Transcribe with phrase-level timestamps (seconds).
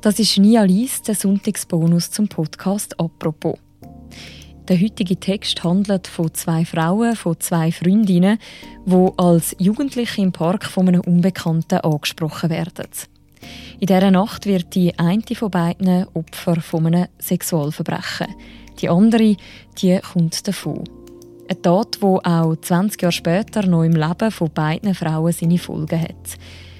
[0.00, 3.58] Das ist Nia Lies, der Sonntagsbonus zum Podcast «Apropos».
[4.68, 8.38] Der heutige Text handelt von zwei Frauen, von zwei Freundinnen,
[8.86, 12.86] die als Jugendliche im Park von einem Unbekannten angesprochen werden.
[13.80, 18.36] In dieser Nacht wird die eine von beiden Opfer von einem Sexualverbrechen.
[18.80, 19.36] Die andere,
[19.82, 20.84] die kommt davon.
[21.48, 26.00] Eine Tat, die auch 20 Jahre später noch im Leben von beiden Frauen seine Folgen
[26.00, 26.38] hat.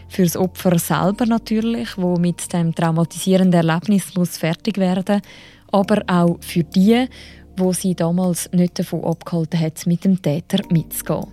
[0.09, 5.21] Für das Opfer selber natürlich, wo mit dem traumatisierenden Erlebnis muss fertig werden,
[5.71, 7.07] aber auch für die,
[7.57, 11.27] wo sie damals nicht davon abgehalten hat, mit dem Täter mitzugehen.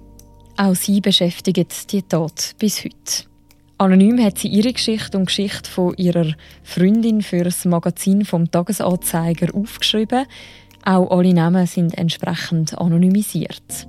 [0.57, 3.25] Auch sie beschäftigt die Tat bis heute.
[3.77, 6.33] Anonym hat sie ihre Geschichte und Geschichte von ihrer
[6.63, 10.25] Freundin für das Magazin vom Tagesanzeiger aufgeschrieben.
[10.85, 13.87] Auch alle Namen sind entsprechend anonymisiert.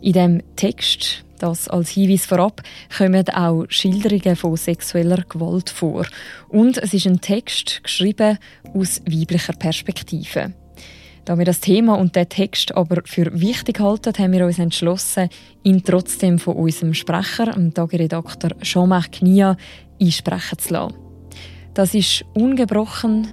[0.00, 2.62] In dem Text, das als Hinweis vorab,
[2.96, 6.06] kommen auch Schilderungen von sexueller Gewalt vor.
[6.48, 8.38] Und es ist ein Text geschrieben
[8.74, 10.52] aus weiblicher Perspektive.
[11.24, 15.28] Da wir das Thema und den Text aber für wichtig halten, haben wir uns entschlossen,
[15.62, 19.56] ihn trotzdem von unserem Sprecher, dem Tagiredakteur Jean-Marc Knia,
[20.00, 20.94] einsprechen zu lassen.
[21.74, 23.28] Das ist ungebrochen,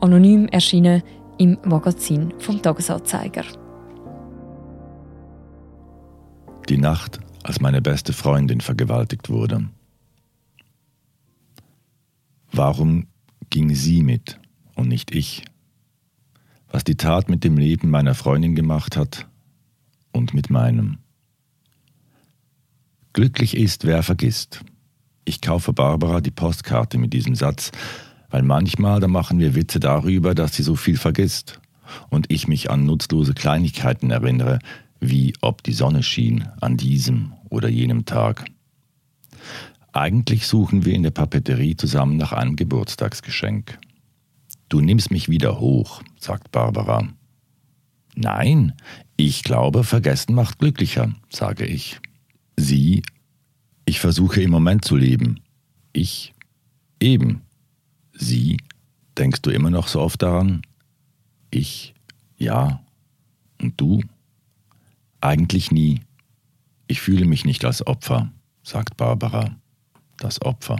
[0.00, 1.02] anonym erschienen
[1.38, 3.44] im Magazin vom Tagesanzeiger.
[6.68, 9.68] Die Nacht, als meine beste Freundin vergewaltigt wurde.
[12.52, 13.06] Warum
[13.50, 14.38] ging sie mit
[14.74, 15.44] und nicht ich?
[16.72, 19.28] was die Tat mit dem Leben meiner Freundin gemacht hat
[20.10, 20.98] und mit meinem.
[23.12, 24.64] Glücklich ist, wer vergisst.
[25.24, 27.70] Ich kaufe Barbara die Postkarte mit diesem Satz,
[28.30, 31.60] weil manchmal da machen wir Witze darüber, dass sie so viel vergisst
[32.08, 34.58] und ich mich an nutzlose Kleinigkeiten erinnere,
[35.02, 38.44] wie ob die Sonne schien an diesem oder jenem Tag.
[39.92, 43.78] Eigentlich suchen wir in der Papeterie zusammen nach einem Geburtstagsgeschenk.
[44.68, 47.08] Du nimmst mich wieder hoch, sagt Barbara.
[48.14, 48.74] Nein,
[49.16, 52.00] ich glaube, vergessen macht glücklicher, sage ich.
[52.56, 53.02] Sie,
[53.84, 55.40] ich versuche im Moment zu leben.
[55.92, 56.32] Ich,
[57.00, 57.42] eben.
[58.14, 58.58] Sie,
[59.18, 60.62] denkst du immer noch so oft daran?
[61.50, 61.92] Ich,
[62.36, 62.82] ja.
[63.60, 64.00] Und du?
[65.22, 66.00] Eigentlich nie.
[66.88, 68.30] Ich fühle mich nicht als Opfer,
[68.62, 69.56] sagt Barbara.
[70.18, 70.76] Das Opfer.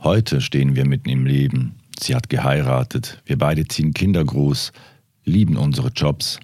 [0.00, 4.72] Heute stehen wir mitten im Leben, Sie hat geheiratet, wir beide ziehen Kinder groß,
[5.24, 6.40] lieben unsere Jobs.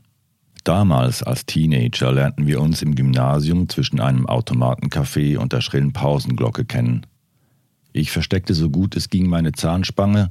[0.65, 6.67] Damals als Teenager lernten wir uns im Gymnasium zwischen einem Automatencafé und der schrillen Pausenglocke
[6.67, 7.06] kennen.
[7.93, 10.31] Ich versteckte so gut es ging meine Zahnspange,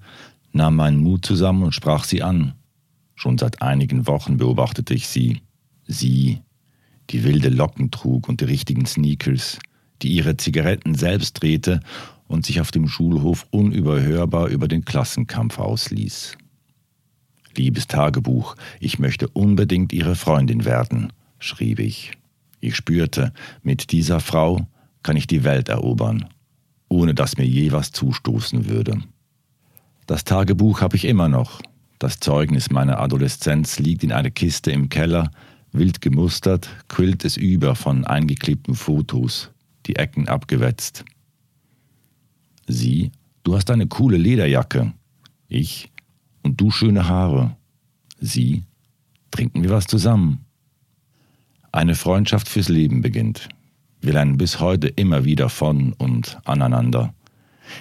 [0.52, 2.54] nahm meinen Mut zusammen und sprach sie an.
[3.16, 5.42] Schon seit einigen Wochen beobachtete ich sie.
[5.88, 6.42] Sie,
[7.10, 9.60] die wilde Locken trug und die richtigen Sneakers,
[10.02, 11.80] die ihre Zigaretten selbst drehte
[12.28, 16.38] und sich auf dem Schulhof unüberhörbar über den Klassenkampf ausließ.
[17.58, 22.12] Liebes Tagebuch, ich möchte unbedingt Ihre Freundin werden, schrieb ich.
[22.60, 23.32] Ich spürte,
[23.64, 24.68] mit dieser Frau
[25.04, 26.26] kann ich die Welt erobern,
[26.90, 29.02] ohne dass mir je was zustoßen würde.
[30.08, 31.62] Das Tagebuch habe ich immer noch.
[32.00, 35.32] Das Zeugnis meiner Adoleszenz liegt in einer Kiste im Keller,
[35.78, 39.52] wild gemustert, quillt es über von eingeklebten Fotos,
[39.86, 41.06] die Ecken abgewetzt.
[42.68, 43.12] Sie,
[43.44, 44.94] du hast eine coole Lederjacke.
[45.48, 45.92] Ich,
[46.44, 47.56] und du schöne Haare.
[48.20, 48.64] Sie,
[49.32, 50.46] trinken wir was zusammen.
[51.72, 53.50] Eine Freundschaft fürs Leben beginnt.
[54.02, 57.14] Wir lernen bis heute immer wieder von und aneinander.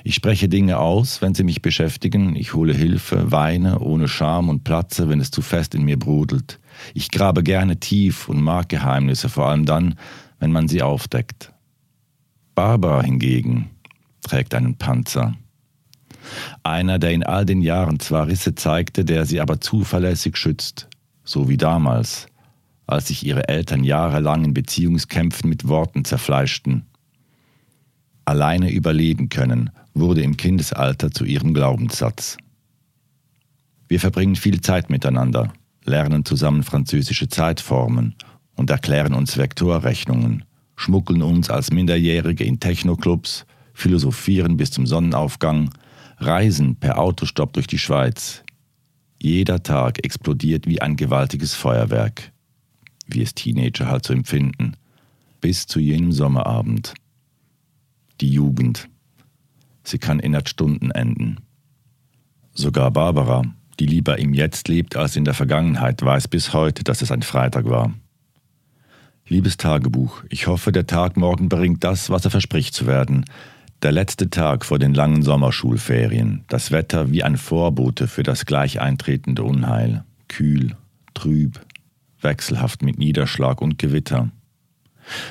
[0.03, 4.65] Ich spreche Dinge aus, wenn sie mich beschäftigen, ich hole Hilfe, weine ohne Scham und
[4.65, 6.61] platze, wenn es zu fest in mir brodelt.
[6.95, 9.97] Ich grabe gerne tief und mag Geheimnisse, vor allem dann,
[10.39, 11.53] wenn man sie aufdeckt.
[12.55, 13.71] Barbara hingegen,
[14.23, 15.35] trägt einen Panzer.
[16.63, 20.89] Einer, der in all den Jahren zwar Risse zeigte, der sie aber zuverlässig schützt,
[21.25, 22.27] so wie damals,
[22.87, 26.87] als sich ihre Eltern jahrelang in Beziehungskämpfen mit Worten zerfleischten.
[28.25, 32.37] Alleine überleben können wurde im Kindesalter zu ihrem Glaubenssatz.
[33.89, 35.53] Wir verbringen viel Zeit miteinander,
[35.85, 38.15] lernen zusammen französische Zeitformen
[38.57, 40.45] und erklären uns Vektorrechnungen,
[40.77, 45.71] schmuggeln uns als Minderjährige in Technoclubs, philosophieren bis zum Sonnenaufgang,
[46.19, 48.43] reisen per Autostopp durch die Schweiz.
[49.21, 52.33] Jeder Tag explodiert wie ein gewaltiges Feuerwerk,
[53.07, 54.77] wie es Teenager halt so empfinden,
[55.41, 56.95] bis zu jenem Sommerabend.
[58.21, 58.89] Die Jugend.
[59.83, 61.39] Sie kann innerhalb Stunden enden.
[62.53, 63.43] Sogar Barbara,
[63.81, 67.23] die lieber im Jetzt lebt als in der Vergangenheit, weiß bis heute, dass es ein
[67.23, 67.93] Freitag war.
[69.27, 73.25] Liebes Tagebuch, ich hoffe, der Tag morgen bringt das, was er verspricht zu werden,
[73.83, 76.45] Der letzte Tag vor den langen Sommerschulferien.
[76.49, 80.05] Das Wetter wie ein Vorbote für das gleich eintretende Unheil.
[80.29, 80.77] Kühl,
[81.13, 81.61] trüb,
[82.23, 84.31] wechselhaft mit Niederschlag und Gewitter.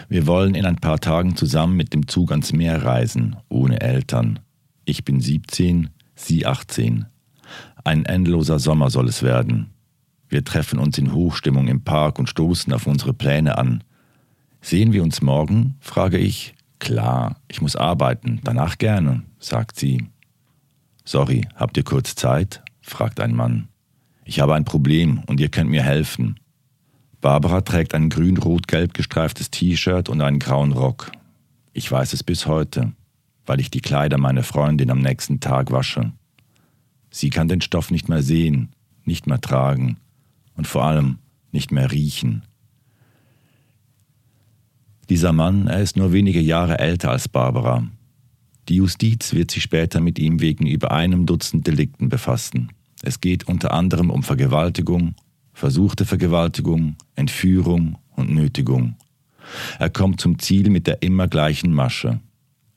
[0.10, 4.40] Wir wollen in ein paar Tagen zusammen mit dem Zug ans Meer reisen, ohne Eltern.
[4.86, 7.06] Ich bin 17, sie 18.
[7.84, 9.72] Ein endloser Sommer soll es werden.
[10.30, 13.84] Wir treffen uns in Hochstimmung im Park und stoßen auf unsere Pläne an.
[14.62, 15.76] Sehen wir uns morgen?
[15.80, 16.56] frage ich.
[16.80, 20.08] Klar, ich muss arbeiten, danach gerne, sagt sie.
[21.06, 22.62] Sorry, habt ihr kurz Zeit?
[22.82, 23.68] fragt ein Mann.
[24.26, 26.40] Ich habe ein Problem und ihr könnt mir helfen.
[27.24, 31.10] Barbara trägt ein grün-rot-gelb gestreiftes T-Shirt und einen grauen Rock.
[31.72, 32.92] Ich weiß es bis heute,
[33.46, 36.12] weil ich die Kleider meiner Freundin am nächsten Tag wasche.
[37.12, 38.74] Sie kann den Stoff nicht mehr sehen,
[39.06, 39.96] nicht mehr tragen
[40.58, 41.20] und vor allem
[41.54, 42.44] nicht mehr riechen.
[45.10, 47.88] Dieser Mann, er ist nur wenige Jahre älter als Barbara.
[48.68, 52.74] Die Justiz wird sich später mit ihm wegen über einem Dutzend Delikten befassen.
[53.02, 55.16] Es geht unter anderem um Vergewaltigung,
[55.54, 58.96] versuchte Vergewaltigung, Entführung und Nötigung.
[59.80, 62.20] Er kommt zum Ziel mit der immer gleichen Masche.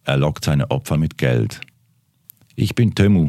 [0.05, 1.61] Er lockt seine Opfer mit Geld.
[2.55, 3.29] Ich bin Temu,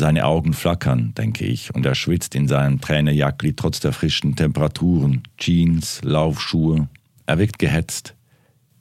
[0.00, 5.22] seine Augen flackern, denke ich, und er schwitzt in seinem Tränejackli trotz der frischen Temperaturen,
[5.36, 6.88] Jeans, Laufschuhe.
[7.26, 8.14] Er wirkt gehetzt.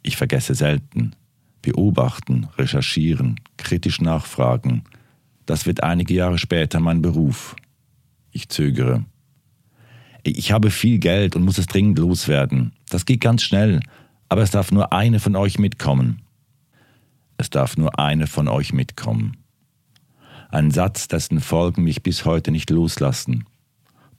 [0.02, 1.12] Ich vergesse selten.
[1.62, 4.86] Beobachten, recherchieren, kritisch nachfragen.
[5.46, 7.56] Das wird einige Jahre später mein Beruf.
[8.32, 9.06] Ich zögere.
[10.24, 12.74] Ich habe viel Geld und muss es dringend loswerden.
[12.90, 13.80] Das geht ganz schnell,
[14.28, 16.22] aber es darf nur eine von euch mitkommen.
[17.38, 19.38] Es darf nur eine von euch mitkommen.
[20.50, 23.46] Ein Satz, dessen Folgen mich bis heute nicht loslassen.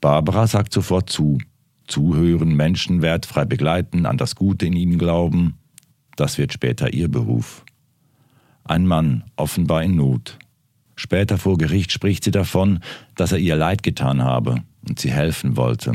[0.01, 1.39] Barbara sagt sofort zu.
[1.87, 5.59] Zuhören, Menschen wertfrei begleiten, an das Gute in ihnen glauben,
[6.17, 7.65] das wird später ihr Beruf.
[8.65, 10.39] Ein Mann, offenbar in Not.
[11.01, 12.81] Später vor Gericht spricht sie davon,
[13.15, 14.57] dass er ihr leid getan habe
[14.87, 15.93] und sie helfen wollte.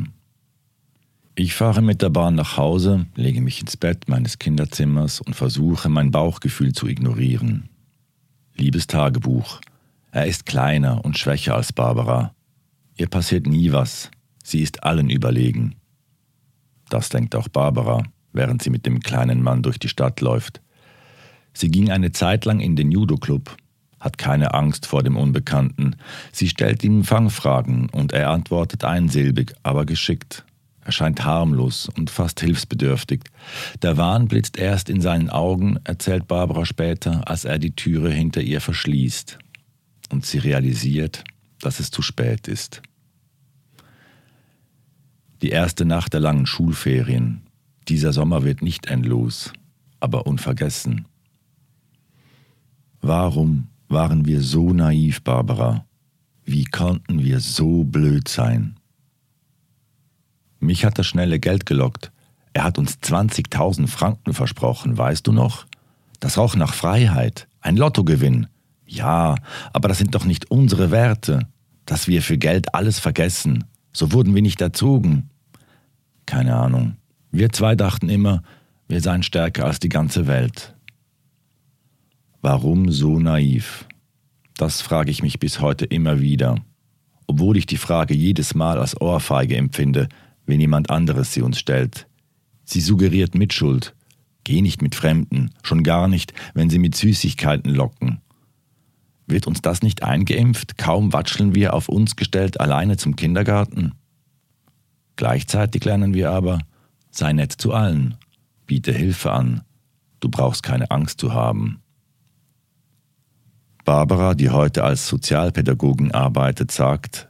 [1.35, 5.89] Ich fahre mit der Bahn nach Hause, lege mich ins Bett meines Kinderzimmers und versuche
[5.89, 7.69] mein Bauchgefühl zu ignorieren.
[8.55, 9.61] Liebes Tagebuch,
[10.09, 12.33] er ist kleiner und schwächer als Barbara.
[12.97, 14.09] Ihr passiert nie was.
[14.43, 15.75] Sie ist allen überlegen.
[16.89, 18.01] Das denkt auch Barbara,
[18.33, 20.61] während sie mit dem kleinen Mann durch die Stadt läuft.
[21.53, 23.55] Sie ging eine Zeit lang in den Judo-Club,
[24.05, 25.95] hat keine Angst vor dem Unbekannten.
[26.31, 30.45] Sie stellt ihm Fangfragen und er antwortet einsilbig, aber geschickt.
[30.81, 33.23] Er scheint harmlos und fast hilfsbedürftig.
[33.81, 38.41] Der Wahn blitzt erst in seinen Augen, erzählt Barbara später, als er die Türe hinter
[38.41, 39.39] ihr verschließt
[40.11, 41.23] und sie realisiert,
[41.59, 42.83] dass es zu spät ist.
[45.41, 47.41] Die erste Nacht der langen Schulferien.
[47.87, 49.51] Dieser Sommer wird nicht endlos,
[49.99, 51.07] aber unvergessen.
[53.01, 55.85] Warum waren wir so naiv, Barbara?
[56.43, 58.79] Wie konnten wir so blöd sein?
[60.59, 62.11] Mich hat das schnelle Geld gelockt.
[62.53, 65.65] Er hat uns 20.000 Franken versprochen, weißt du noch?
[66.19, 68.47] Das roch nach Freiheit, ein Lottogewinn.
[68.85, 69.35] Ja,
[69.73, 71.47] aber das sind doch nicht unsere Werte,
[71.85, 73.65] dass wir für Geld alles vergessen.
[73.91, 75.29] So wurden wir nicht erzogen.
[76.25, 76.95] Keine Ahnung.
[77.31, 78.43] Wir zwei dachten immer,
[78.87, 80.74] wir seien stärker als die ganze Welt.
[82.47, 83.87] Warum so naiv?
[84.55, 86.63] Das frage ich mich bis heute immer wieder,
[87.25, 90.09] obwohl ich die Frage jedes Mal als Ohrfeige empfinde,
[90.45, 92.05] wenn jemand anderes sie uns stellt.
[92.63, 93.95] Sie suggeriert Mitschuld.
[94.43, 98.21] Geh nicht mit Fremden, schon gar nicht, wenn sie mit Süßigkeiten locken.
[99.25, 100.77] Wird uns das nicht eingeimpft?
[100.77, 103.93] Kaum watscheln wir auf uns gestellt alleine zum Kindergarten.
[105.15, 106.59] Gleichzeitig lernen wir aber,
[107.09, 108.19] sei nett zu allen,
[108.67, 109.61] biete Hilfe an,
[110.19, 111.81] du brauchst keine Angst zu haben.
[113.85, 117.29] Barbara, die heute als Sozialpädagogin arbeitet, sagt,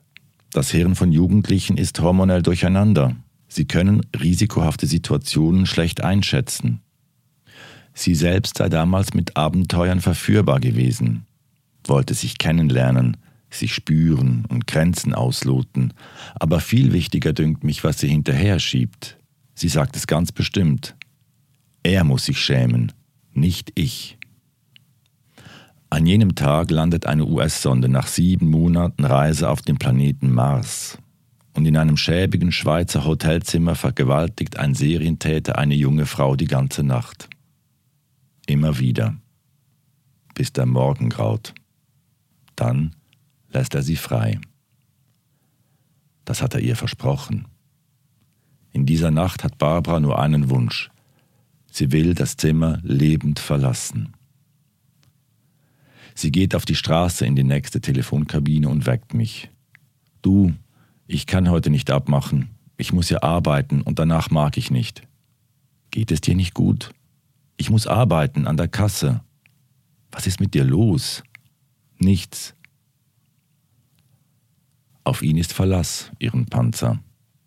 [0.51, 3.15] das Hirn von Jugendlichen ist hormonell durcheinander.
[3.47, 6.81] Sie können risikohafte Situationen schlecht einschätzen.
[7.93, 11.27] Sie selbst sei damals mit Abenteuern verführbar gewesen
[11.89, 13.17] wollte sich kennenlernen,
[13.49, 15.93] sich spüren und Grenzen ausloten,
[16.35, 19.17] aber viel wichtiger dünkt mich, was sie hinterher schiebt.
[19.53, 20.95] Sie sagt es ganz bestimmt.
[21.83, 22.91] Er muss sich schämen,
[23.33, 24.17] nicht ich.
[25.95, 30.97] An jenem Tag landet eine US-Sonde nach sieben Monaten Reise auf dem Planeten Mars.
[31.53, 37.29] Und in einem schäbigen Schweizer Hotelzimmer vergewaltigt ein Serientäter eine junge Frau die ganze Nacht.
[38.45, 39.15] Immer wieder.
[40.33, 41.53] Bis der Morgen graut.
[42.57, 42.93] Dann
[43.47, 44.41] lässt er sie frei.
[46.25, 47.47] Das hat er ihr versprochen.
[48.73, 50.89] In dieser Nacht hat Barbara nur einen Wunsch.
[51.71, 54.14] Sie will das Zimmer lebend verlassen.
[56.15, 59.49] Sie geht auf die Straße in die nächste Telefonkabine und weckt mich.
[60.21, 60.53] Du,
[61.07, 62.49] ich kann heute nicht abmachen.
[62.77, 65.03] Ich muss ja arbeiten und danach mag ich nicht.
[65.91, 66.91] Geht es dir nicht gut?
[67.57, 69.21] Ich muss arbeiten an der Kasse.
[70.11, 71.21] Was ist mit dir los?
[71.99, 72.55] Nichts.
[75.03, 76.99] Auf ihn ist Verlass, ihren Panzer,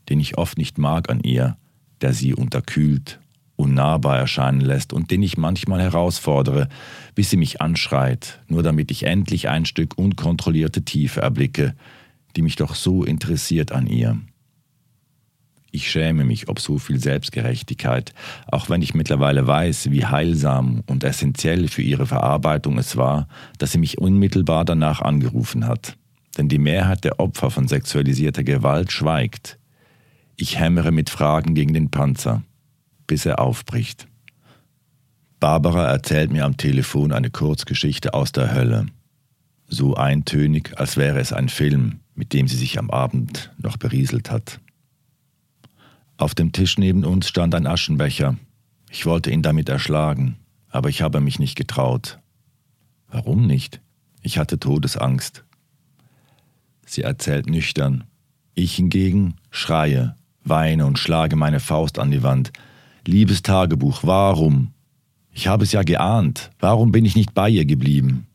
[0.09, 1.57] den ich oft nicht mag an ihr,
[2.01, 3.19] der sie unterkühlt,
[3.59, 6.69] unnahbar erscheinen lässt und den ich manchmal herausfordere,
[7.15, 11.75] bis sie mich anschreit, nur damit ich endlich ein Stück unkontrollierte Tiefe erblicke,
[12.37, 14.19] die mich doch so interessiert an ihr.
[15.71, 18.15] Ich schäme mich ob so viel Selbstgerechtigkeit,
[18.47, 23.73] auch wenn ich mittlerweile weiß, wie heilsam und essentiell für ihre Verarbeitung es war, dass
[23.73, 25.97] sie mich unmittelbar danach angerufen hat.
[26.39, 29.59] Denn die Mehrheit der Opfer von sexualisierter Gewalt schweigt.
[30.37, 32.43] Ich hämmere mit Fragen gegen den Panzer,
[33.09, 34.07] bis er aufbricht.
[35.41, 38.87] Barbara erzählt mir am Telefon eine Kurzgeschichte aus der Hölle.
[39.67, 44.31] So eintönig, als wäre es ein Film, mit dem sie sich am Abend noch berieselt
[44.31, 44.61] hat.
[46.17, 48.37] Auf dem Tisch neben uns stand ein Aschenbecher.
[48.91, 50.37] Ich wollte ihn damit erschlagen,
[50.71, 52.19] aber ich habe mich nicht getraut.
[53.09, 53.81] Warum nicht?
[54.23, 55.45] Ich hatte Todesangst.
[56.85, 58.05] Sie erzählt nüchtern.
[58.55, 62.53] Ich hingegen schreie, weine und schlage meine Faust an die Wand.
[63.07, 64.73] Liebes Tagebuch, warum?
[65.33, 66.51] Ich habe es ja geahnt.
[66.59, 68.27] Warum bin ich nicht bei ihr geblieben?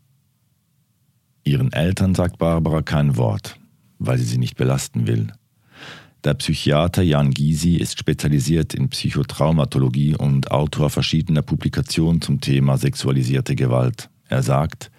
[1.43, 3.57] Ihren Eltern sagt Barbara kein Wort,
[3.99, 5.27] weil sie sie nicht belasten will.
[6.23, 13.55] Der Psychiater Jan Gysi ist spezialisiert in Psychotraumatologie und Autor verschiedener Publikationen zum Thema sexualisierte
[13.55, 14.09] Gewalt.
[14.29, 14.89] Er sagt,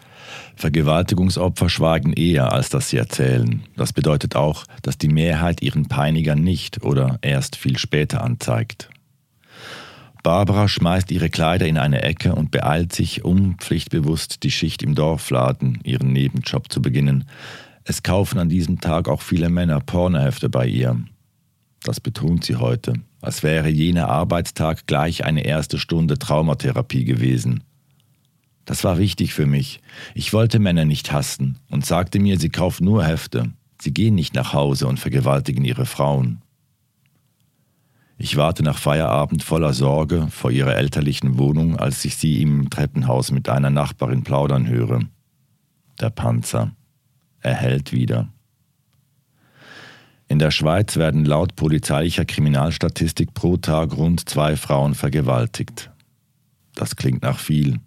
[0.57, 3.63] Vergewaltigungsopfer schweigen eher, als dass sie erzählen.
[3.77, 8.91] Das bedeutet auch, dass die Mehrheit ihren Peiniger nicht oder erst viel später anzeigt.
[10.25, 14.95] Barbara schmeißt ihre Kleider in eine Ecke und beeilt sich, um pflichtbewusst die Schicht im
[14.95, 17.27] Dorfladen, ihren Nebenjob zu beginnen.
[17.85, 20.99] Es kaufen an diesem Tag auch viele Männer Pornohefte bei ihr.
[21.83, 27.63] Das betont sie heute, als wäre jener Arbeitstag gleich eine erste Stunde Traumatherapie gewesen.
[28.65, 29.83] Das war wichtig für mich.
[30.15, 33.53] Ich wollte Männer nicht hassen und sagte mir, sie kaufen nur Hefte.
[33.79, 36.41] Sie gehen nicht nach Hause und vergewaltigen ihre Frauen.
[38.17, 43.31] Ich warte nach Feierabend voller Sorge vor ihrer elterlichen Wohnung, als ich sie im Treppenhaus
[43.31, 45.01] mit einer Nachbarin plaudern höre.
[46.01, 46.73] Der Panzer.
[47.41, 48.29] Er hält wieder.
[50.29, 55.91] In der Schweiz werden laut polizeilicher Kriminalstatistik pro Tag rund zwei Frauen vergewaltigt.
[56.75, 57.81] Das klingt nach viel.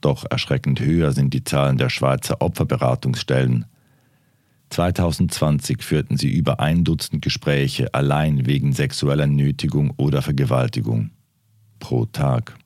[0.00, 3.66] Doch erschreckend höher sind die Zahlen der Schweizer Opferberatungsstellen.
[4.70, 11.10] 2020 führten sie über ein Dutzend Gespräche allein wegen sexueller Nötigung oder Vergewaltigung.
[11.78, 12.56] Pro Tag.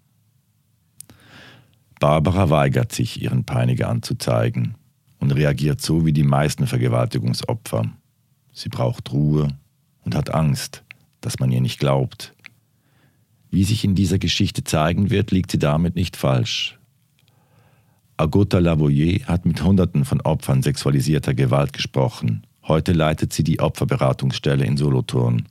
[2.00, 4.75] Barbara weigert sich, ihren Peiniger anzuzeigen
[5.21, 7.85] und reagiert so wie die meisten Vergewaltigungsopfer.
[8.52, 9.49] Sie braucht Ruhe
[10.04, 10.82] und hat Angst,
[11.21, 12.35] dass man ihr nicht glaubt.
[13.50, 16.78] Wie sich in dieser Geschichte zeigen wird, liegt sie damit nicht falsch.
[18.16, 22.47] Agota Lavoyer hat mit Hunderten von Opfern sexualisierter Gewalt gesprochen.
[22.64, 25.47] Heute leitet sie die Opferberatungsstelle in Solothurn.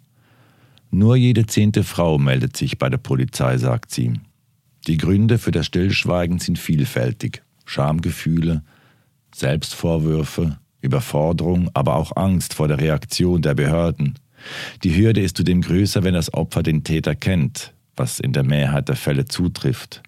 [0.91, 4.13] Nur jede zehnte Frau meldet sich bei der Polizei, sagt sie.
[4.87, 7.43] Die Gründe für das Stillschweigen sind vielfältig.
[7.65, 8.63] Schamgefühle,
[9.33, 14.15] Selbstvorwürfe, Überforderung, aber auch Angst vor der Reaktion der Behörden.
[14.83, 18.89] Die Hürde ist zudem größer, wenn das Opfer den Täter kennt, was in der Mehrheit
[18.89, 20.01] der Fälle zutrifft.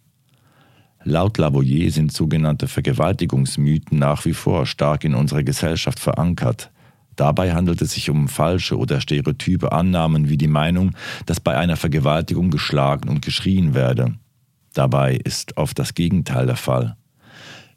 [1.04, 6.72] Laut Lavoyer sind sogenannte Vergewaltigungsmythen nach wie vor stark in unserer Gesellschaft verankert.
[7.16, 10.92] Dabei handelt es sich um falsche oder stereotype Annahmen wie die Meinung,
[11.26, 14.16] dass bei einer Vergewaltigung geschlagen und geschrien werde.
[14.74, 16.96] Dabei ist oft das Gegenteil der Fall.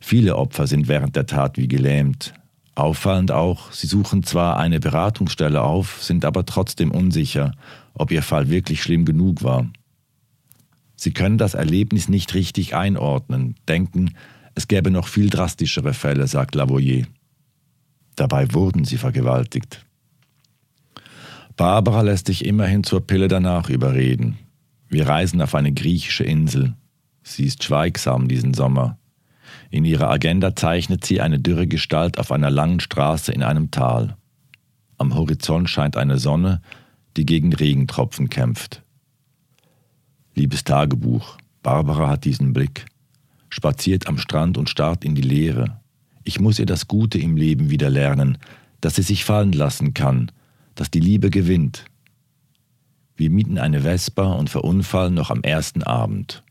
[0.01, 2.33] Viele Opfer sind während der Tat wie gelähmt,
[2.77, 7.53] Auffallend auch, sie suchen zwar eine Beratungsstelle auf, sind aber trotzdem unsicher,
[7.95, 9.67] ob ihr Fall wirklich schlimm genug war.
[10.97, 14.15] Sie können das Erlebnis nicht richtig einordnen, denken,
[14.55, 17.05] es gäbe noch viel drastischere Fälle, sagt Lavoyer.
[18.17, 19.85] Dabei wurden sie vergewaltigt.
[21.57, 24.39] Barbara lässt sich immerhin zur Pille danach überreden.
[24.89, 26.75] Wir reisen auf eine griechische Insel.
[27.23, 28.99] Sie ist schweigsam diesen Sommer.
[29.71, 34.17] In ihrer Agenda zeichnet sie eine dürre Gestalt auf einer langen Straße in einem Tal.
[34.97, 36.63] Am Horizont scheint eine Sonne,
[37.17, 38.83] die gegen Regentropfen kämpft.
[40.39, 42.85] Liebes Tagebuch, Barbara hat diesen Blick,
[43.49, 45.81] spaziert am Strand und starrt in die Leere.
[46.25, 48.37] Ich muss ihr das Gute im Leben wieder lernen,
[48.83, 50.31] dass sie sich fallen lassen kann,
[50.75, 51.87] dass die Liebe gewinnt.
[53.17, 56.43] Wir mieten eine Vespa und verunfallen noch am ersten Abend.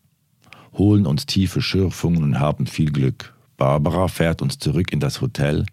[0.73, 3.35] Holen uns tiefe Schürfungen und haben viel Glück.
[3.55, 5.63] Barbara fährt uns zurück in das Hotel.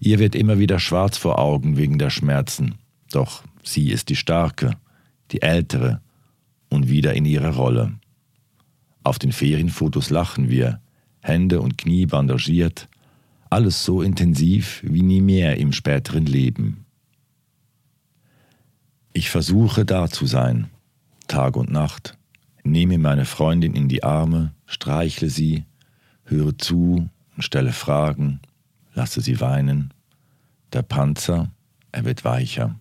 [0.00, 2.76] Ihr wird immer wieder schwarz vor Augen wegen der Schmerzen.
[3.12, 4.78] Doch sie ist die Starke,
[5.30, 6.00] die Ältere
[6.70, 7.92] und wieder in ihrer Rolle.
[9.02, 10.80] Auf den Ferienfotos lachen wir,
[11.20, 12.88] Hände und Knie bandagiert,
[13.50, 16.86] alles so intensiv wie nie mehr im späteren Leben.
[19.12, 20.70] Ich versuche da zu sein,
[21.26, 22.16] Tag und Nacht,
[22.62, 25.64] nehme meine Freundin in die Arme, streichle sie,
[26.24, 28.40] höre zu und stelle Fragen,
[28.94, 29.92] lasse sie weinen.
[30.72, 31.50] Der Panzer,
[31.90, 32.78] er wird weicher.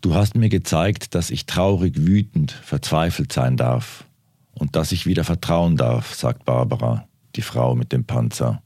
[0.00, 4.04] Du hast mir gezeigt, dass ich traurig, wütend, verzweifelt sein darf
[4.52, 8.62] und dass ich wieder vertrauen darf, sagt Barbara, die Frau mit dem Panzer.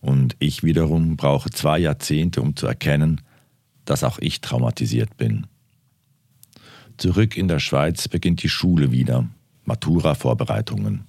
[0.00, 3.22] Und ich wiederum brauche zwei Jahrzehnte, um zu erkennen,
[3.84, 5.46] dass auch ich traumatisiert bin.
[6.98, 9.26] Zurück in der Schweiz beginnt die Schule wieder,
[9.64, 11.06] Matura-Vorbereitungen.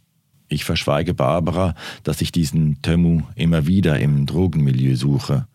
[0.47, 5.47] Ich verschweige Barbara, dass ich diesen Tömu immer wieder im Drogenmilieu suche.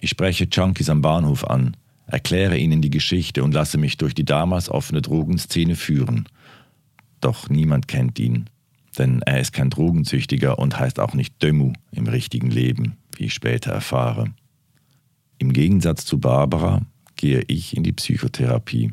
[0.00, 1.76] Ich spreche Junkies am Bahnhof an,
[2.06, 6.28] erkläre ihnen die Geschichte und lasse mich durch die damals offene Drogenszene führen.
[7.20, 8.48] Doch niemand kennt ihn,
[8.98, 13.34] denn er ist kein Drogensüchtiger und heißt auch nicht Dömu im richtigen Leben, wie ich
[13.34, 14.32] später erfahre.
[15.38, 16.82] Im Gegensatz zu Barbara
[17.16, 18.92] gehe ich in die Psychotherapie.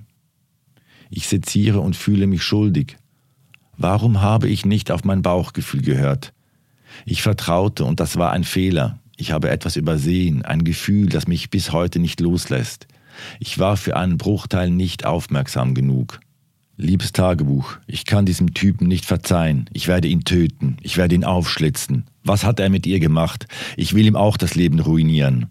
[1.09, 2.97] Ich seziere und fühle mich schuldig.
[3.77, 6.33] Warum habe ich nicht auf mein Bauchgefühl gehört?
[7.05, 8.99] Ich vertraute und das war ein Fehler.
[9.15, 12.87] Ich habe etwas übersehen, ein Gefühl, das mich bis heute nicht loslässt.
[13.39, 16.19] Ich war für einen Bruchteil nicht aufmerksam genug.
[16.75, 19.69] Liebes Tagebuch, ich kann diesem Typen nicht verzeihen.
[19.73, 20.77] Ich werde ihn töten.
[20.81, 22.05] Ich werde ihn aufschlitzen.
[22.23, 23.47] Was hat er mit ihr gemacht?
[23.77, 25.47] Ich will ihm auch das Leben ruinieren.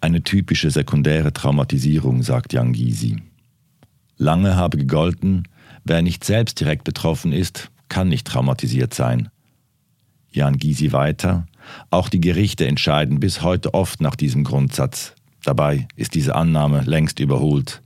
[0.00, 3.16] Eine typische sekundäre Traumatisierung, sagt Yang Gysi.
[4.18, 5.48] Lange habe gegolten,
[5.84, 9.28] wer nicht selbst direkt betroffen ist, kann nicht traumatisiert sein.
[10.30, 11.46] Jan Gysi weiter,
[11.90, 15.14] auch die Gerichte entscheiden bis heute oft nach diesem Grundsatz.
[15.46, 17.80] Dabei ist diese Annahme längst überholt.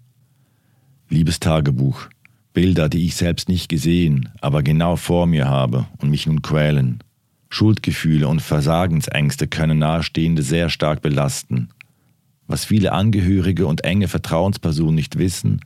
[1.10, 2.06] Liebes Tagebuch,
[2.54, 7.02] Bilder, die ich selbst nicht gesehen, aber genau vor mir habe und mich nun quälen.
[7.50, 11.68] Schuldgefühle und Versagensängste können Nahestehende sehr stark belasten.
[12.46, 15.60] Was viele Angehörige und enge Vertrauenspersonen nicht wissen,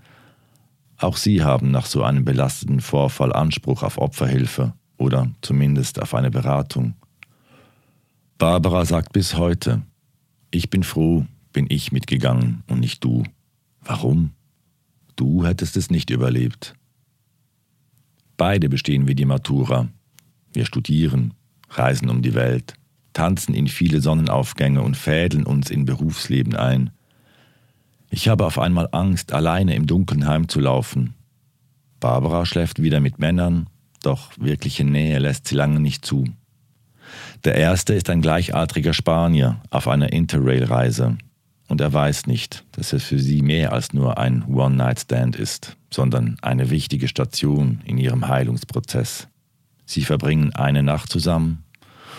[0.98, 6.32] auch sie haben nach so einem belasteten Vorfall Anspruch auf Opferhilfe oder zumindest auf eine
[6.32, 6.94] Beratung.
[8.36, 9.82] Barbara sagt bis heute,
[10.50, 11.24] ich bin froh,
[11.54, 13.22] bin ich mitgegangen und nicht du.
[13.80, 14.32] Warum?
[15.16, 16.74] Du hättest es nicht überlebt.
[18.36, 19.88] Beide bestehen wir die Matura.
[20.52, 21.32] Wir studieren,
[21.70, 22.74] reisen um die Welt,
[23.14, 26.90] tanzen in viele Sonnenaufgänge und fädeln uns in Berufsleben ein.
[28.10, 31.14] Ich habe auf einmal Angst, alleine im Dunkeln heimzulaufen.
[32.00, 33.68] Barbara schläft wieder mit Männern,
[34.02, 36.24] doch wirkliche Nähe lässt sie lange nicht zu.
[37.44, 41.16] Der erste ist ein gleichaltriger Spanier auf einer Interrail-Reise.
[41.68, 46.36] Und er weiß nicht, dass es für sie mehr als nur ein One-Night-Stand ist, sondern
[46.42, 49.28] eine wichtige Station in ihrem Heilungsprozess.
[49.86, 51.64] Sie verbringen eine Nacht zusammen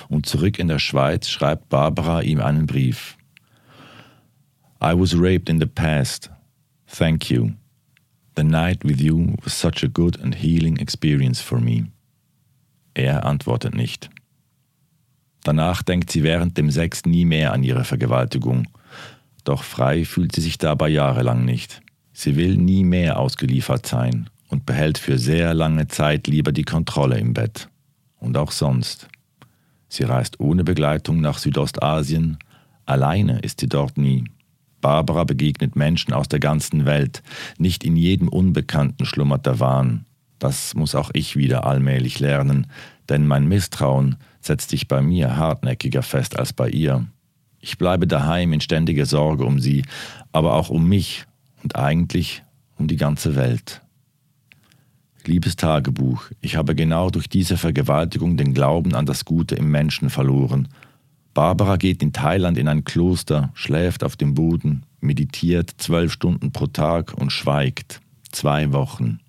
[0.09, 3.17] und zurück in der Schweiz schreibt Barbara ihm einen Brief.
[4.81, 6.29] I was raped in the past.
[6.87, 7.51] Thank you.
[8.35, 11.87] The night with you was such a good and healing experience for me.
[12.93, 14.09] Er antwortet nicht.
[15.43, 18.67] Danach denkt sie während dem Sex nie mehr an ihre Vergewaltigung.
[19.45, 21.81] Doch frei fühlt sie sich dabei jahrelang nicht.
[22.11, 27.19] Sie will nie mehr ausgeliefert sein und behält für sehr lange Zeit lieber die Kontrolle
[27.19, 27.69] im Bett.
[28.17, 29.07] Und auch sonst.
[29.87, 32.37] Sie reist ohne Begleitung nach Südostasien,
[32.85, 34.25] alleine ist sie dort nie.
[34.81, 37.21] Barbara begegnet Menschen aus der ganzen Welt,
[37.57, 40.05] nicht in jedem Unbekannten schlummert der Wahn.
[40.39, 42.67] Das muss auch ich wieder allmählich lernen,
[43.09, 47.05] denn mein Misstrauen setzt sich bei mir hartnäckiger fest als bei ihr.
[47.65, 49.85] Ich bleibe daheim in ständiger Sorge um sie,
[50.31, 51.25] aber auch um mich
[51.63, 52.43] und eigentlich
[52.77, 53.81] um die ganze Welt.
[55.25, 60.11] Liebes Tagebuch, ich habe genau durch diese Vergewaltigung den Glauben an das Gute im Menschen
[60.11, 60.67] verloren.
[61.33, 66.67] Barbara geht in Thailand in ein Kloster, schläft auf dem Boden, meditiert zwölf Stunden pro
[66.67, 67.99] Tag und schweigt.
[68.31, 69.21] Zwei Wochen.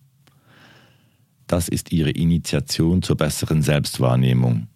[1.47, 4.67] Das ist ihre Initiation zur besseren Selbstwahrnehmung.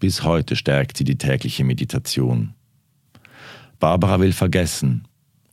[0.00, 2.52] Bis heute stärkt sie die tägliche Meditation.
[3.78, 5.06] Barbara will vergessen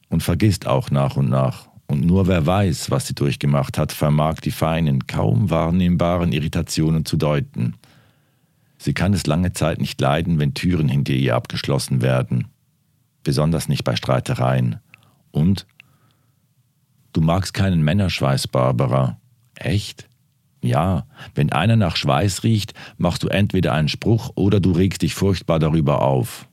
[0.10, 4.42] und vergisst auch nach und nach und nur wer weiß, was sie durchgemacht hat, vermag
[4.42, 7.76] die feinen, kaum wahrnehmbaren Irritationen zu deuten.
[8.78, 12.48] Sie kann es lange Zeit nicht leiden, wenn Türen hinter ihr abgeschlossen werden,
[13.24, 14.80] besonders nicht bei Streitereien.
[15.32, 15.68] Und
[17.16, 19.18] Du magst keinen Männerschweiß, Barbara.
[19.56, 20.10] Echt?
[20.62, 25.16] Ja, wenn einer nach Schweiß riecht, machst du entweder einen Spruch oder du regst dich
[25.16, 26.50] furchtbar darüber auf.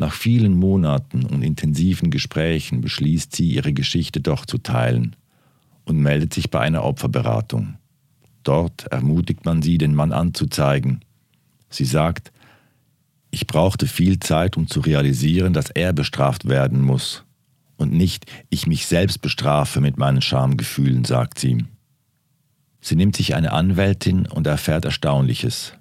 [0.00, 5.14] Nach vielen Monaten und intensiven Gesprächen beschließt sie, ihre Geschichte doch zu teilen
[5.84, 7.76] und meldet sich bei einer Opferberatung.
[8.42, 11.04] Dort ermutigt man sie, den Mann anzuzeigen.
[11.68, 12.32] Sie sagt,
[13.30, 17.24] ich brauchte viel Zeit, um zu realisieren, dass er bestraft werden muss
[17.76, 21.66] und nicht ich mich selbst bestrafe mit meinen Schamgefühlen, sagt sie.
[22.80, 25.74] Sie nimmt sich eine Anwältin und erfährt Erstaunliches.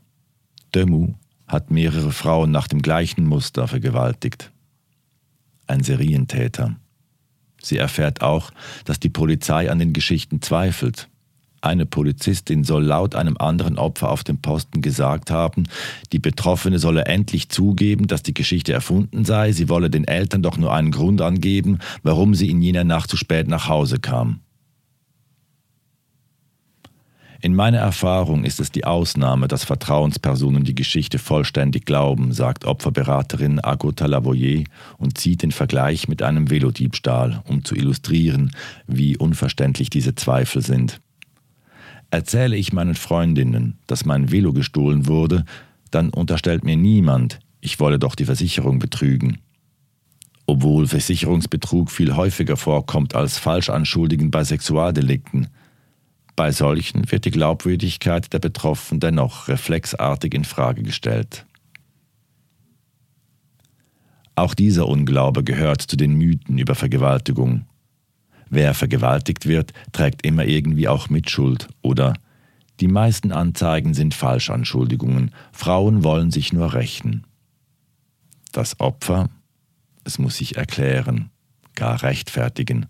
[0.76, 1.14] Demu
[1.50, 4.52] hat mehrere Frauen nach dem gleichen Muster vergewaltigt.
[5.68, 6.76] Ein Serientäter.
[7.62, 8.52] Sie erfährt auch,
[8.86, 11.10] dass die Polizei an den Geschichten zweifelt.
[11.62, 15.64] Eine Polizistin soll laut einem anderen Opfer auf dem Posten gesagt haben,
[16.14, 20.58] die Betroffene solle endlich zugeben, dass die Geschichte erfunden sei, sie wolle den Eltern doch
[20.58, 24.40] nur einen Grund angeben, warum sie in jener Nacht zu spät nach Hause kam.
[27.42, 33.64] In meiner Erfahrung ist es die Ausnahme, dass Vertrauenspersonen die Geschichte vollständig glauben, sagt Opferberaterin
[33.64, 34.66] Agota Lavoyer
[34.98, 38.52] und zieht den Vergleich mit einem Velodiebstahl, um zu illustrieren,
[38.88, 41.00] wie unverständlich diese Zweifel sind.
[42.12, 45.46] Erzähle ich meinen Freundinnen, dass mein Velo gestohlen wurde,
[45.92, 49.38] dann unterstellt mir niemand, ich wolle doch die Versicherung betrügen.
[50.46, 55.48] Obwohl Versicherungsbetrug viel häufiger vorkommt als Falschanschuldigen bei Sexualdelikten–
[56.40, 61.46] bei solchen wird die Glaubwürdigkeit der Betroffenen dennoch reflexartig in Frage gestellt.
[64.36, 67.66] Auch dieser Unglaube gehört zu den Mythen über Vergewaltigung.
[68.50, 72.14] Wer vergewaltigt wird, trägt immer irgendwie auch Mitschuld oder
[72.80, 77.28] die meisten Anzeigen sind Falschanschuldigungen, Frauen wollen sich nur rächen.
[78.54, 79.30] Das Opfer,
[80.06, 81.32] es muss sich erklären,
[81.76, 82.86] gar rechtfertigen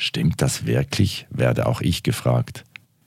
[0.00, 1.26] Stimmt das wirklich?
[1.28, 2.64] werde auch ich gefragt.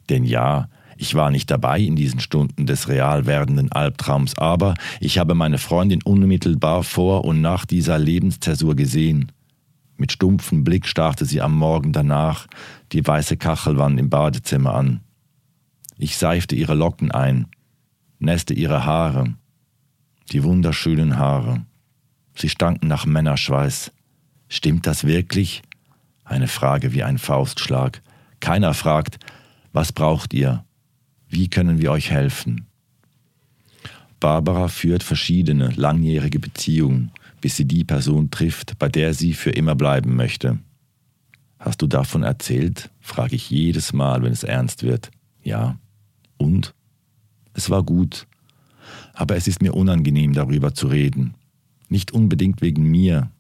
[0.10, 5.18] Denn ja, ich war nicht dabei in diesen Stunden des real werdenden Albtraums, aber ich
[5.18, 9.32] habe meine Freundin unmittelbar vor und nach dieser Lebenszäsur gesehen.
[9.96, 12.48] Mit stumpfem Blick starrte sie am Morgen danach
[12.92, 15.00] die weiße Kachelwand im Badezimmer an.
[15.98, 17.48] Ich seifte ihre Locken ein,
[18.20, 19.34] nässte ihre Haare,
[20.34, 21.66] die wunderschönen Haare.
[22.36, 23.94] Sie stanken nach Männerschweiß.
[24.50, 25.62] Stimmt das wirklich?
[26.24, 28.02] Eine Frage wie ein Faustschlag.
[28.40, 29.20] Keiner fragt,
[29.74, 30.66] was braucht ihr?
[31.28, 32.68] Wie können wir euch helfen?
[34.20, 39.76] Barbara führt verschiedene langjährige Beziehungen, bis sie die Person trifft, bei der sie für immer
[39.76, 40.60] bleiben möchte.
[41.60, 42.90] Hast du davon erzählt?
[43.00, 45.12] frage ich jedes Mal, wenn es ernst wird.
[45.44, 45.78] Ja.
[46.38, 46.74] Und?
[47.54, 48.28] Es war gut.
[49.14, 51.36] Aber es ist mir unangenehm, darüber zu reden.
[51.90, 53.32] Nicht unbedingt wegen mir,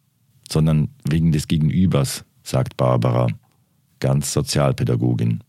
[0.49, 3.27] sondern wegen des Gegenübers, sagt Barbara,
[3.99, 5.43] ganz Sozialpädagogin.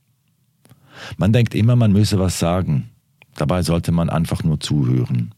[1.17, 2.91] Man denkt immer, man müsse was sagen.
[3.35, 5.35] Dabei sollte man einfach nur zuhören.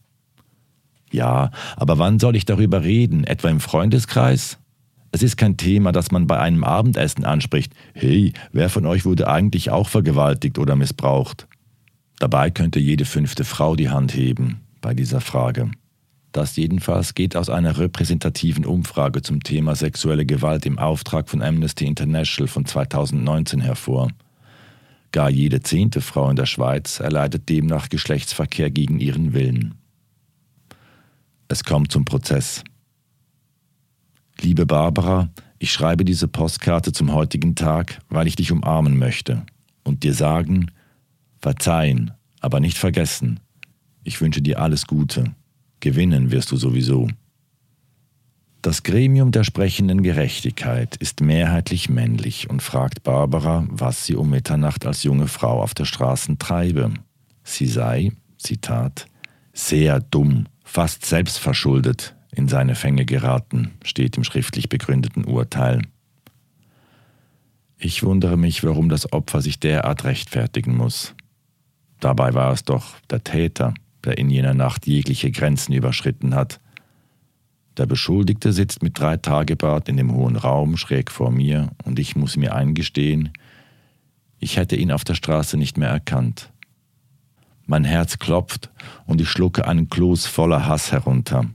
[1.11, 3.23] Ja, aber wann soll ich darüber reden?
[3.23, 4.57] Etwa im Freundeskreis?
[5.11, 7.73] Es ist kein Thema, das man bei einem Abendessen anspricht.
[7.93, 11.47] Hey, wer von euch wurde eigentlich auch vergewaltigt oder missbraucht?
[12.19, 15.71] Dabei könnte jede fünfte Frau die Hand heben bei dieser Frage.
[16.35, 21.85] Das jedenfalls geht aus einer repräsentativen Umfrage zum Thema sexuelle Gewalt im Auftrag von Amnesty
[21.85, 24.09] International von 2019 hervor.
[25.13, 29.75] Gar jede zehnte Frau in der Schweiz erleidet demnach Geschlechtsverkehr gegen ihren Willen.
[31.47, 32.65] Es kommt zum Prozess.
[34.41, 39.45] Liebe Barbara, ich schreibe diese Postkarte zum heutigen Tag, weil ich dich umarmen möchte
[39.85, 40.69] und dir sagen,
[41.39, 43.39] verzeihen, aber nicht vergessen.
[44.03, 45.33] Ich wünsche dir alles Gute.
[45.85, 47.07] Gewinnen wirst du sowieso.
[48.63, 54.87] Das Gremium der sprechenden Gerechtigkeit ist mehrheitlich männlich und fragt Barbara, was sie um Mitternacht
[54.87, 56.91] als junge Frau auf der Straße treibe.
[57.43, 59.05] Sie sei, Zitat,
[59.53, 65.83] sehr dumm, fast selbstverschuldet in seine Fänge geraten, steht im schriftlich begründeten Urteil.
[67.77, 71.13] Ich wundere mich, warum das Opfer sich derart rechtfertigen muss.
[71.99, 76.59] Dabei war es doch der Täter, der in jener Nacht jegliche Grenzen überschritten hat.
[77.77, 82.15] Der Beschuldigte sitzt mit drei Tagebart in dem hohen Raum schräg vor mir und ich
[82.15, 83.33] muss mir eingestehen,
[84.39, 86.51] ich hätte ihn auf der Straße nicht mehr erkannt.
[87.65, 88.69] Mein Herz klopft
[89.05, 91.45] und ich schlucke einen Kloß voller Hass herunter.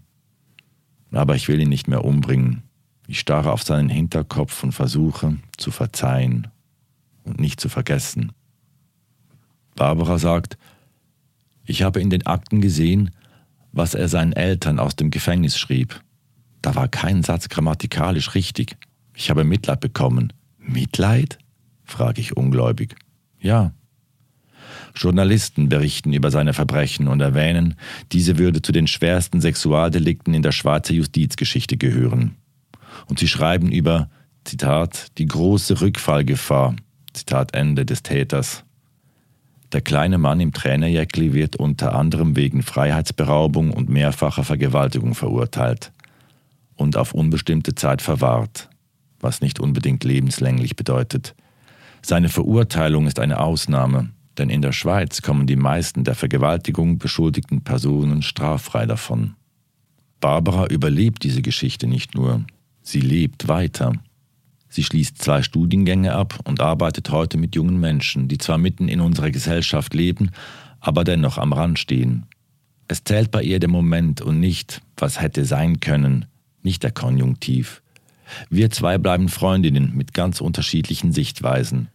[1.13, 2.63] Aber ich will ihn nicht mehr umbringen.
[3.07, 6.49] Ich starre auf seinen Hinterkopf und versuche zu verzeihen
[7.25, 8.33] und nicht zu vergessen.
[9.77, 10.59] Barbara sagt,
[11.71, 13.11] ich habe in den Akten gesehen,
[13.73, 16.03] was er seinen Eltern aus dem Gefängnis schrieb.
[16.63, 18.77] Da war kein Satz grammatikalisch richtig.
[19.15, 20.33] Ich habe Mitleid bekommen.
[20.59, 21.39] Mitleid?
[21.85, 22.97] frage ich ungläubig.
[23.41, 23.73] Ja.
[24.95, 27.77] Journalisten berichten über seine Verbrechen und erwähnen,
[28.13, 32.35] diese würde zu den schwersten Sexualdelikten in der Schweizer Justizgeschichte gehören.
[33.07, 34.11] Und sie schreiben über,
[34.45, 36.75] Zitat, die große Rückfallgefahr,
[37.13, 38.65] Zitat Ende des Täters.
[39.73, 45.93] Der kleine Mann im Trainerjäckli wird unter anderem wegen Freiheitsberaubung und mehrfacher Vergewaltigung verurteilt
[46.75, 48.69] und auf unbestimmte Zeit verwahrt,
[49.21, 51.35] was nicht unbedingt lebenslänglich bedeutet.
[52.03, 57.63] Seine Verurteilung ist eine Ausnahme, denn in der Schweiz kommen die meisten der Vergewaltigung beschuldigten
[57.63, 59.35] Personen straffrei davon.
[60.19, 62.45] Barbara überlebt diese Geschichte nicht nur,
[62.83, 63.93] sie lebt weiter.
[64.71, 69.01] Sie schließt zwei Studiengänge ab und arbeitet heute mit jungen Menschen, die zwar mitten in
[69.01, 70.31] unserer Gesellschaft leben,
[70.79, 72.27] aber dennoch am Rand stehen.
[72.87, 76.27] Es zählt bei ihr der Moment und nicht, was hätte sein können,
[76.63, 77.83] nicht der Konjunktiv.
[78.49, 81.89] Wir zwei bleiben Freundinnen mit ganz unterschiedlichen Sichtweisen.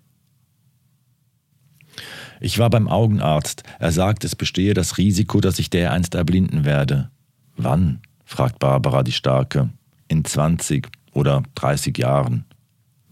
[2.42, 3.64] Ich war beim Augenarzt.
[3.80, 7.10] Er sagt, es bestehe das Risiko, dass ich dereinst erblinden werde.
[7.56, 8.02] Wann?
[8.26, 9.70] fragt Barbara die Starke.
[10.10, 12.44] In 20 oder 30 Jahren.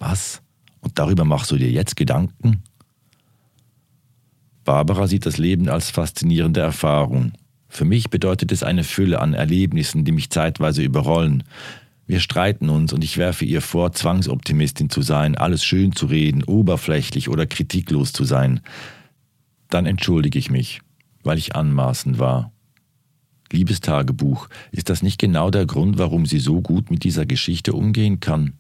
[0.06, 0.42] Was?
[0.82, 2.62] Und darüber machst du dir jetzt Gedanken?
[4.66, 7.32] Barbara sieht das Leben als faszinierende Erfahrung.
[7.70, 11.44] Für mich bedeutet es eine Fülle an Erlebnissen, die mich zeitweise überrollen.
[12.06, 16.44] Wir streiten uns und ich werfe ihr vor, Zwangsoptimistin zu sein, alles schön zu reden,
[16.44, 18.60] oberflächlich oder kritiklos zu sein.
[19.70, 20.82] Dann entschuldige ich mich,
[21.24, 22.52] weil ich anmaßend war.
[23.54, 27.72] Liebes Tagebuch, ist das nicht genau der Grund, warum sie so gut mit dieser Geschichte
[27.72, 28.58] umgehen kann?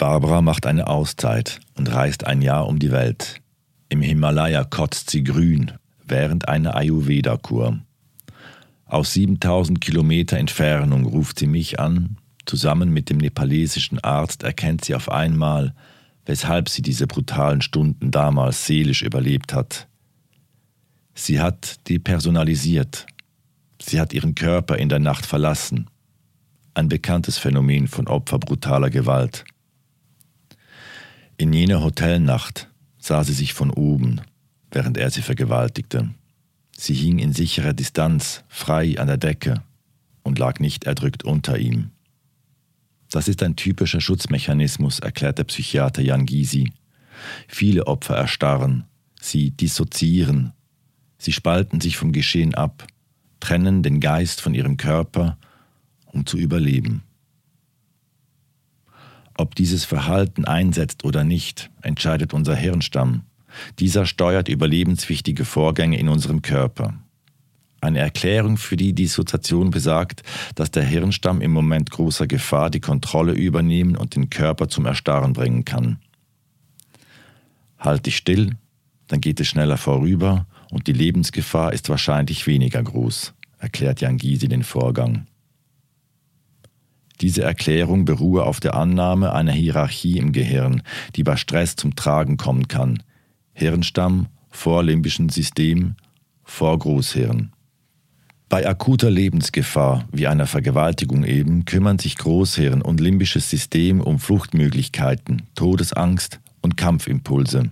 [0.00, 3.42] Barbara macht eine Auszeit und reist ein Jahr um die Welt.
[3.90, 5.72] Im Himalaya kotzt sie grün
[6.06, 7.78] während einer Ayurveda-Kur.
[8.86, 12.16] Aus 7000 Kilometer Entfernung ruft sie mich an.
[12.46, 15.74] Zusammen mit dem nepalesischen Arzt erkennt sie auf einmal,
[16.24, 19.86] weshalb sie diese brutalen Stunden damals seelisch überlebt hat.
[21.12, 23.04] Sie hat depersonalisiert.
[23.82, 25.90] Sie hat ihren Körper in der Nacht verlassen.
[26.72, 29.44] Ein bekanntes Phänomen von Opfer brutaler Gewalt.
[31.40, 34.20] In jener Hotelnacht sah sie sich von oben,
[34.70, 36.10] während er sie vergewaltigte.
[36.76, 39.62] Sie hing in sicherer Distanz, frei an der Decke
[40.22, 41.92] und lag nicht erdrückt unter ihm.
[43.10, 46.74] Das ist ein typischer Schutzmechanismus, erklärt der Psychiater Jan Gysi.
[47.48, 48.84] Viele Opfer erstarren,
[49.18, 50.52] sie dissoziieren,
[51.16, 52.86] sie spalten sich vom Geschehen ab,
[53.40, 55.38] trennen den Geist von ihrem Körper,
[56.04, 57.02] um zu überleben.
[59.36, 63.22] Ob dieses Verhalten einsetzt oder nicht, entscheidet unser Hirnstamm.
[63.78, 66.94] Dieser steuert überlebenswichtige Vorgänge in unserem Körper.
[67.80, 70.22] Eine Erklärung für die Dissoziation besagt,
[70.54, 75.32] dass der Hirnstamm im Moment großer Gefahr die Kontrolle übernehmen und den Körper zum Erstarren
[75.32, 75.98] bringen kann.
[77.78, 78.56] Halt dich still,
[79.08, 84.48] dann geht es schneller vorüber und die Lebensgefahr ist wahrscheinlich weniger groß, erklärt Jan Gysi
[84.48, 85.26] den Vorgang.
[87.20, 90.82] Diese Erklärung beruhe auf der Annahme einer Hierarchie im Gehirn,
[91.16, 93.02] die bei Stress zum Tragen kommen kann.
[93.52, 95.96] Hirnstamm, vorlimbischen System,
[96.44, 97.52] Vorgroßhirn.
[98.48, 105.42] Bei akuter Lebensgefahr, wie einer Vergewaltigung eben, kümmern sich Großhirn und limbisches System um Fluchtmöglichkeiten,
[105.54, 107.70] Todesangst und Kampfimpulse.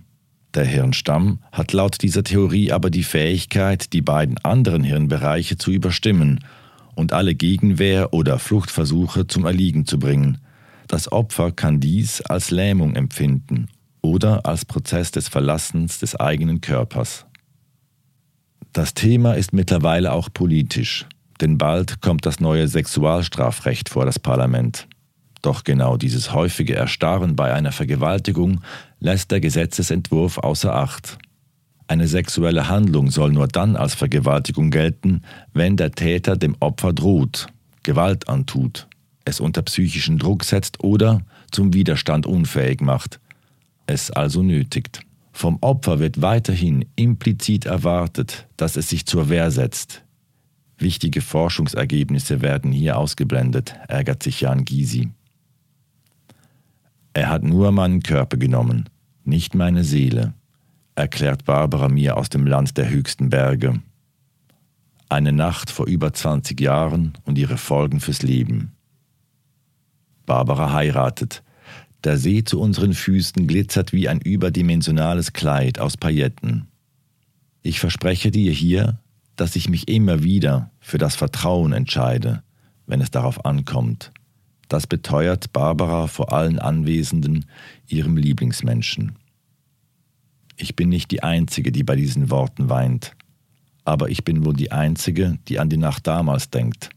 [0.53, 6.39] Der Hirnstamm hat laut dieser Theorie aber die Fähigkeit, die beiden anderen Hirnbereiche zu überstimmen
[6.95, 10.39] und alle Gegenwehr oder Fluchtversuche zum Erliegen zu bringen.
[10.87, 13.67] Das Opfer kann dies als Lähmung empfinden
[14.01, 17.25] oder als Prozess des Verlassens des eigenen Körpers.
[18.73, 21.05] Das Thema ist mittlerweile auch politisch,
[21.41, 24.87] denn bald kommt das neue Sexualstrafrecht vor das Parlament.
[25.41, 28.61] Doch genau dieses häufige Erstarren bei einer Vergewaltigung
[28.99, 31.17] lässt der Gesetzesentwurf außer Acht.
[31.89, 35.23] Eine sexuelle Handlung soll nur dann als Vergewaltigung gelten,
[35.53, 37.47] wenn der Täter dem Opfer droht,
[37.81, 38.87] Gewalt antut,
[39.25, 43.19] es unter psychischen Druck setzt oder zum Widerstand unfähig macht,
[43.87, 45.01] es also nötigt.
[45.31, 50.03] Vom Opfer wird weiterhin implizit erwartet, dass es sich zur Wehr setzt.
[50.77, 55.09] Wichtige Forschungsergebnisse werden hier ausgeblendet, ärgert sich Jan Gysi.
[57.13, 58.89] Er hat nur meinen Körper genommen,
[59.23, 60.35] nicht meine Seele
[60.99, 63.81] erklärt Barbara mir aus dem Land der höchsten Berge.
[65.07, 68.73] Eine Nacht vor über 20 Jahren und ihre Folgen fürs Leben.
[70.25, 71.41] Barbara heiratet.
[72.03, 76.67] Der See zu unseren Füßen glitzert wie ein überdimensionales Kleid aus Pailletten.
[77.61, 78.99] Ich verspreche dir hier,
[79.35, 82.43] dass ich mich immer wieder für das Vertrauen entscheide,
[82.87, 84.11] wenn es darauf ankommt.
[84.67, 87.45] Das beteuert Barbara vor allen Anwesenden,
[87.87, 89.18] ihrem Lieblingsmenschen.
[90.61, 93.15] Ich bin nicht die Einzige, die bei diesen Worten weint,
[93.85, 96.89] aber ich bin wohl die Einzige, die an die Nacht damals denkt.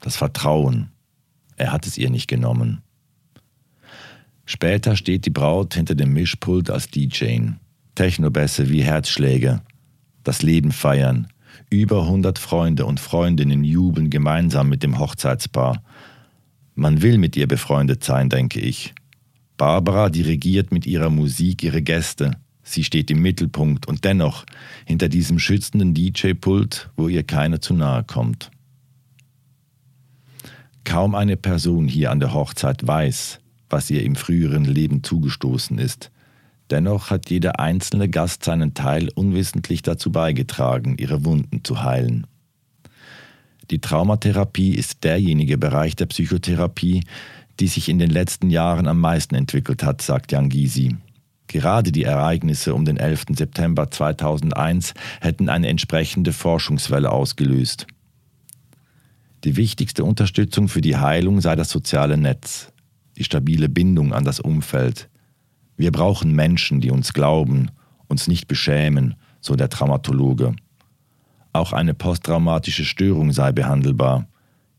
[0.00, 0.90] Das Vertrauen,
[1.56, 2.82] er hat es ihr nicht genommen.
[4.44, 7.38] Später steht die Braut hinter dem Mischpult als DJ.
[7.94, 9.62] Technobässe wie Herzschläge.
[10.24, 11.28] Das Leben feiern.
[11.70, 15.82] Über 100 Freunde und Freundinnen jubeln gemeinsam mit dem Hochzeitspaar.
[16.74, 18.92] Man will mit ihr befreundet sein, denke ich.
[19.56, 22.32] Barbara dirigiert mit ihrer Musik ihre Gäste.
[22.62, 24.44] Sie steht im Mittelpunkt und dennoch
[24.86, 28.50] hinter diesem schützenden DJ-Pult, wo ihr keiner zu nahe kommt.
[30.84, 33.38] Kaum eine Person hier an der Hochzeit weiß,
[33.70, 36.10] was ihr im früheren Leben zugestoßen ist.
[36.70, 42.26] Dennoch hat jeder einzelne Gast seinen Teil unwissentlich dazu beigetragen, ihre Wunden zu heilen.
[43.70, 47.04] Die Traumatherapie ist derjenige Bereich der Psychotherapie,
[47.60, 50.96] die sich in den letzten Jahren am meisten entwickelt hat, sagt Jan Gysi.
[51.46, 53.26] Gerade die Ereignisse um den 11.
[53.36, 57.86] September 2001 hätten eine entsprechende Forschungswelle ausgelöst.
[59.44, 62.72] Die wichtigste Unterstützung für die Heilung sei das soziale Netz,
[63.18, 65.10] die stabile Bindung an das Umfeld.
[65.76, 67.70] Wir brauchen Menschen, die uns glauben,
[68.08, 70.56] uns nicht beschämen, so der Traumatologe.
[71.52, 74.26] Auch eine posttraumatische Störung sei behandelbar.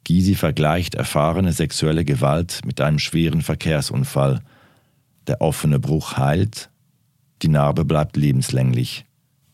[0.05, 4.41] Gysi vergleicht erfahrene sexuelle Gewalt mit einem schweren Verkehrsunfall.
[5.27, 6.69] Der offene Bruch heilt,
[7.41, 9.05] die Narbe bleibt lebenslänglich,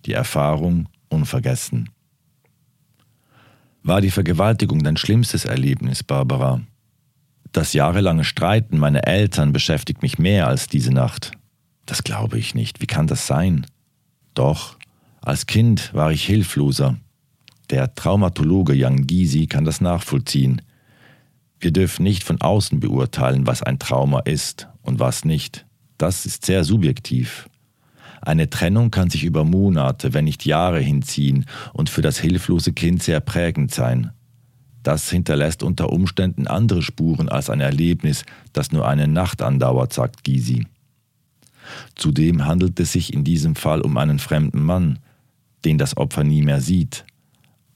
[0.06, 1.90] die Erfahrung unvergessen.
[3.82, 6.62] War die Vergewaltigung dein schlimmstes Erlebnis, Barbara?
[7.54, 11.32] Das jahrelange Streiten meiner Eltern beschäftigt mich mehr als diese Nacht.
[11.86, 12.82] Das glaube ich nicht.
[12.82, 13.66] Wie kann das sein?
[14.34, 14.78] Doch,
[15.22, 16.98] als Kind war ich hilfloser.
[17.72, 20.62] Der Traumatologe Jan Gysi kann das nachvollziehen.
[21.62, 25.66] Wir dürfen nicht von außen beurteilen, was ein Trauma ist und was nicht.
[25.98, 27.48] Das ist sehr subjektiv.
[28.22, 33.04] Eine Trennung kann sich über Monate, wenn nicht Jahre hinziehen und für das hilflose Kind
[33.04, 34.12] sehr prägend sein.
[34.84, 40.26] Das hinterlässt unter Umständen andere Spuren als ein Erlebnis, das nur eine Nacht andauert, sagt
[40.26, 40.68] Gysi.
[41.96, 45.00] Zudem handelt es sich in diesem Fall um einen fremden Mann,
[45.64, 47.06] den das Opfer nie mehr sieht.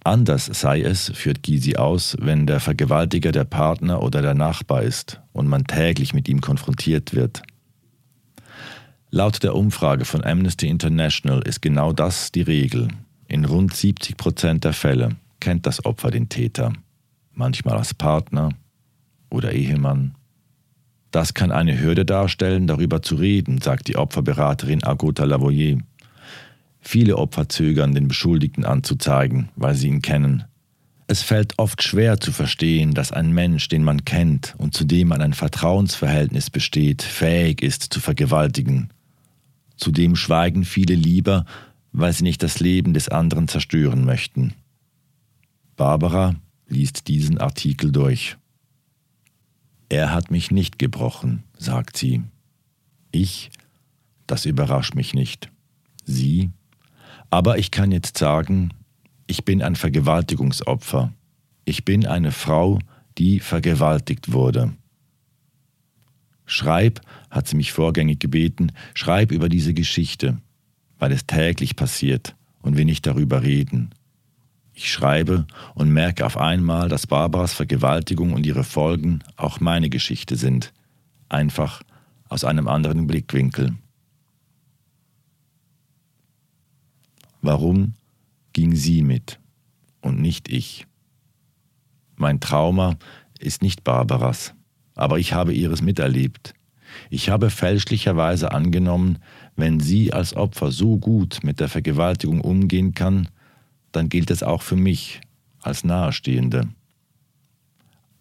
[0.05, 5.19] Anders sei es, führt Gysi aus, wenn der Vergewaltiger der Partner oder der Nachbar ist
[5.33, 7.41] und man täglich mit ihm konfrontiert wird.
[9.09, 12.89] Laut der Umfrage von Amnesty International ist genau das die Regel.
[13.27, 16.71] In rund 70 Prozent der Fälle kennt das Opfer den Täter
[17.33, 18.49] manchmal als Partner
[19.31, 20.13] oder Ehemann.
[21.09, 25.77] Das kann eine Hürde darstellen, darüber zu reden, sagt die Opferberaterin Agota Lavoyer.
[26.87, 30.43] Viele Opfer zögern, den Beschuldigten anzuzeigen, weil sie ihn kennen.
[31.07, 35.07] Es fällt oft schwer zu verstehen, dass ein Mensch, den man kennt und zu dem
[35.07, 38.89] man ein Vertrauensverhältnis besteht, fähig ist zu vergewaltigen.
[39.77, 41.45] Zudem schweigen viele lieber,
[41.91, 44.53] weil sie nicht das Leben des anderen zerstören möchten.
[45.75, 46.35] Barbara,
[46.67, 48.37] liest diesen Artikel durch.
[49.89, 52.21] Er hat mich nicht gebrochen, sagt sie.
[53.11, 53.49] Ich,
[54.27, 55.49] das überrascht mich nicht.
[56.05, 56.51] Sie,
[57.29, 58.71] aber ich kann jetzt sagen,
[59.27, 61.11] ich bin ein Vergewaltigungsopfer.
[61.65, 62.79] Ich bin eine Frau,
[63.17, 64.73] die vergewaltigt wurde.
[66.45, 70.37] Schreib, hat sie mich vorgängig gebeten, schreib über diese Geschichte,
[70.99, 73.89] weil es täglich passiert und wir nicht darüber reden.
[74.73, 80.35] Ich schreibe und merke auf einmal, dass Barbaras Vergewaltigung und ihre Folgen auch meine Geschichte
[80.35, 80.73] sind,
[81.29, 81.81] einfach
[82.29, 83.75] aus einem anderen Blickwinkel.
[87.45, 87.93] Warum
[88.53, 89.39] ging sie mit
[90.01, 90.87] und nicht ich?
[92.15, 92.97] Mein Trauma
[93.37, 94.55] ist nicht Barbaras,
[94.95, 96.55] aber ich habe ihres miterlebt.
[97.11, 99.19] Ich habe fälschlicherweise angenommen,
[99.55, 103.27] wenn sie als Opfer so gut mit der Vergewaltigung umgehen kann,
[103.91, 105.21] dann gilt es auch für mich
[105.61, 106.69] als Nahestehende.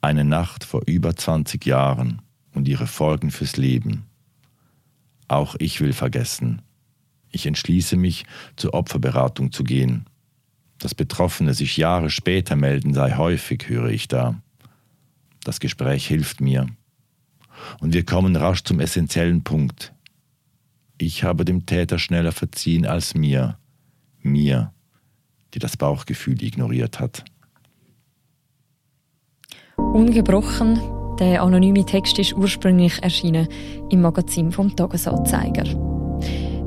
[0.02, 2.20] Eine Nacht vor über 20 Jahren
[2.52, 4.04] und ihre Folgen fürs Leben.
[5.28, 6.60] Auch ich will vergessen.
[7.34, 10.06] Ich entschließe mich, zur Opferberatung zu gehen.
[10.78, 14.40] Dass Betroffene sich Jahre später melden, sei häufig, höre ich da.
[15.42, 16.66] Das Gespräch hilft mir.
[17.80, 19.92] Und wir kommen rasch zum essentiellen Punkt.
[20.96, 23.58] Ich habe dem Täter schneller verziehen als mir.
[24.20, 24.72] Mir,
[25.54, 27.24] die das Bauchgefühl ignoriert hat.
[29.76, 30.80] Ungebrochen,
[31.18, 33.48] der anonyme Text ist ursprünglich erschienen
[33.90, 35.93] im Magazin vom Tagesanzeiger.